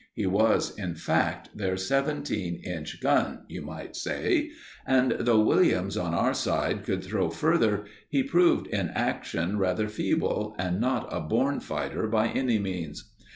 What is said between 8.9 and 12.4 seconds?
action rather feeble and not a born fighter by